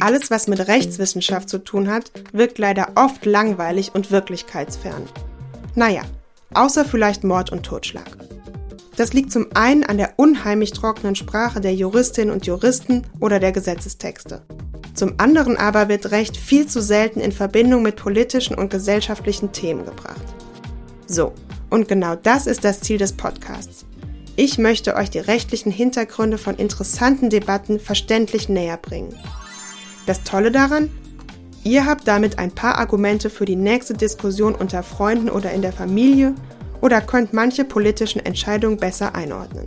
Alles, 0.00 0.30
was 0.30 0.48
mit 0.48 0.66
Rechtswissenschaft 0.66 1.48
zu 1.48 1.58
tun 1.58 1.88
hat, 1.90 2.10
wirkt 2.32 2.58
leider 2.58 2.92
oft 2.94 3.26
langweilig 3.26 3.94
und 3.94 4.10
wirklichkeitsfern. 4.10 5.02
Naja, 5.74 6.02
außer 6.54 6.84
vielleicht 6.84 7.22
Mord 7.22 7.52
und 7.52 7.64
Totschlag. 7.64 8.08
Das 8.96 9.12
liegt 9.12 9.30
zum 9.30 9.46
einen 9.54 9.84
an 9.84 9.98
der 9.98 10.14
unheimlich 10.16 10.72
trockenen 10.72 11.14
Sprache 11.14 11.60
der 11.60 11.74
Juristinnen 11.74 12.34
und 12.34 12.46
Juristen 12.46 13.06
oder 13.20 13.38
der 13.38 13.52
Gesetzestexte. 13.52 14.42
Zum 14.94 15.14
anderen 15.18 15.56
aber 15.56 15.88
wird 15.88 16.10
Recht 16.10 16.36
viel 16.36 16.66
zu 16.66 16.82
selten 16.82 17.20
in 17.20 17.32
Verbindung 17.32 17.82
mit 17.82 17.96
politischen 17.96 18.56
und 18.56 18.70
gesellschaftlichen 18.70 19.52
Themen 19.52 19.84
gebracht. 19.84 20.20
So, 21.06 21.32
und 21.70 21.88
genau 21.88 22.16
das 22.16 22.46
ist 22.46 22.64
das 22.64 22.80
Ziel 22.80 22.98
des 22.98 23.12
Podcasts. 23.12 23.86
Ich 24.42 24.56
möchte 24.56 24.96
euch 24.96 25.10
die 25.10 25.18
rechtlichen 25.18 25.70
Hintergründe 25.70 26.38
von 26.38 26.56
interessanten 26.56 27.28
Debatten 27.28 27.78
verständlich 27.78 28.48
näher 28.48 28.78
bringen. 28.78 29.14
Das 30.06 30.24
Tolle 30.24 30.50
daran? 30.50 30.88
Ihr 31.62 31.84
habt 31.84 32.08
damit 32.08 32.38
ein 32.38 32.50
paar 32.50 32.78
Argumente 32.78 33.28
für 33.28 33.44
die 33.44 33.54
nächste 33.54 33.92
Diskussion 33.92 34.54
unter 34.54 34.82
Freunden 34.82 35.28
oder 35.28 35.50
in 35.50 35.60
der 35.60 35.74
Familie 35.74 36.34
oder 36.80 37.02
könnt 37.02 37.34
manche 37.34 37.66
politischen 37.66 38.24
Entscheidungen 38.24 38.78
besser 38.78 39.14
einordnen. 39.14 39.66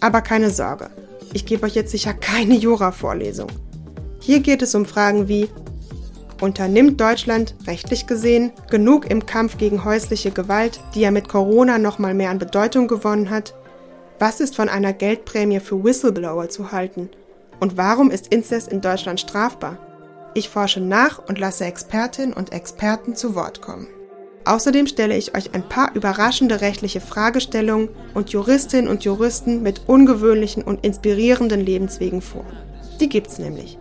Aber 0.00 0.20
keine 0.20 0.50
Sorge, 0.50 0.90
ich 1.32 1.46
gebe 1.46 1.64
euch 1.64 1.76
jetzt 1.76 1.92
sicher 1.92 2.12
keine 2.12 2.56
Jura-Vorlesung. 2.56 3.52
Hier 4.18 4.40
geht 4.40 4.62
es 4.62 4.74
um 4.74 4.84
Fragen 4.84 5.28
wie 5.28 5.48
Unternimmt 6.40 7.00
Deutschland, 7.00 7.54
rechtlich 7.68 8.08
gesehen, 8.08 8.50
genug 8.68 9.08
im 9.08 9.26
Kampf 9.26 9.58
gegen 9.58 9.84
häusliche 9.84 10.32
Gewalt, 10.32 10.80
die 10.96 11.02
ja 11.02 11.12
mit 11.12 11.28
Corona 11.28 11.78
nochmal 11.78 12.14
mehr 12.14 12.30
an 12.30 12.40
Bedeutung 12.40 12.88
gewonnen 12.88 13.30
hat? 13.30 13.54
Was 14.22 14.38
ist 14.38 14.54
von 14.54 14.68
einer 14.68 14.92
Geldprämie 14.92 15.58
für 15.58 15.82
Whistleblower 15.82 16.48
zu 16.48 16.70
halten? 16.70 17.10
Und 17.58 17.76
warum 17.76 18.08
ist 18.08 18.28
Inzest 18.28 18.70
in 18.70 18.80
Deutschland 18.80 19.18
strafbar? 19.18 19.78
Ich 20.34 20.48
forsche 20.48 20.78
nach 20.78 21.18
und 21.28 21.40
lasse 21.40 21.64
Expertinnen 21.64 22.32
und 22.32 22.52
Experten 22.52 23.16
zu 23.16 23.34
Wort 23.34 23.62
kommen. 23.62 23.88
Außerdem 24.44 24.86
stelle 24.86 25.16
ich 25.16 25.36
euch 25.36 25.52
ein 25.56 25.68
paar 25.68 25.96
überraschende 25.96 26.60
rechtliche 26.60 27.00
Fragestellungen 27.00 27.88
und 28.14 28.30
Juristinnen 28.30 28.88
und 28.88 29.02
Juristen 29.02 29.60
mit 29.60 29.88
ungewöhnlichen 29.88 30.62
und 30.62 30.86
inspirierenden 30.86 31.60
Lebenswegen 31.60 32.22
vor. 32.22 32.46
Die 33.00 33.08
gibt's 33.08 33.40
nämlich. 33.40 33.76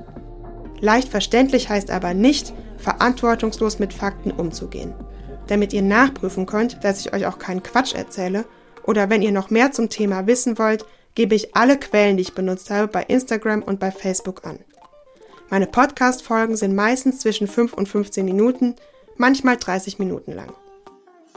Leicht 0.80 1.10
verständlich 1.10 1.70
heißt 1.70 1.92
aber 1.92 2.16
nicht, 2.16 2.52
verantwortungslos 2.78 3.78
mit 3.78 3.94
Fakten 3.94 4.32
umzugehen. 4.32 4.96
Damit 5.46 5.72
ihr 5.72 5.84
nachprüfen 5.84 6.48
könnt, 6.48 6.84
dass 6.84 7.00
ich 7.00 7.14
euch 7.14 7.28
auch 7.28 7.38
keinen 7.38 7.62
Quatsch 7.62 7.94
erzähle, 7.94 8.46
oder 8.84 9.10
wenn 9.10 9.22
ihr 9.22 9.32
noch 9.32 9.50
mehr 9.50 9.72
zum 9.72 9.90
Thema 9.90 10.28
wissen 10.28 10.58
wollt, 10.58 10.86
gebe 11.16 11.36
ich 11.36 11.56
alle 11.56 11.78
Quellen, 11.78 12.18
die 12.18 12.24
ich 12.24 12.34
benutzt 12.34 12.70
habe, 12.70 12.88
bei 12.88 13.04
Instagram 13.04 13.62
und 13.64 13.80
bei 13.80 13.92
Facebook 13.92 14.46
an. 14.46 14.60
Meine 15.50 15.68
Podcast-Folgen 15.68 16.56
sind 16.56 16.76
meistens 16.76 17.20
zwischen 17.20 17.48
5 17.48 17.74
und 17.74 17.88
15 17.90 18.24
Minuten, 18.24 18.76
manchmal 19.18 19.58
30 19.58 20.00
Minuten 20.00 20.32
lang. 20.34 20.54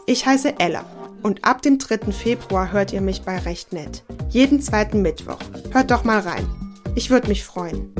Ich 0.07 0.27
heiße 0.27 0.59
Ella 0.59 0.85
und 1.23 1.45
ab 1.45 1.63
dem 1.63 1.79
3. 1.79 2.13
Februar 2.13 2.71
hört 2.73 2.93
ihr 2.93 3.01
mich 3.01 3.23
bei 3.23 3.39
Recht 3.39 3.73
Nett. 3.73 4.05
Jeden 4.29 4.61
zweiten 4.61 5.03
Mittwoch. 5.03 5.39
Hört 5.73 5.91
doch 5.91 6.05
mal 6.05 6.21
rein. 6.21 6.47
Ich 6.95 7.11
würde 7.11 7.29
mich 7.29 7.43
freuen. 7.43 7.93